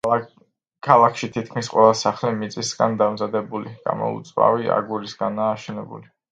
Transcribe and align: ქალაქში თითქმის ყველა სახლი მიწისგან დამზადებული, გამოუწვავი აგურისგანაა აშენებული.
ქალაქში 0.87 1.29
თითქმის 1.35 1.69
ყველა 1.73 1.91
სახლი 1.99 2.33
მიწისგან 2.41 2.97
დამზადებული, 3.03 3.77
გამოუწვავი 3.87 4.75
აგურისგანაა 4.81 5.57
აშენებული. 5.61 6.15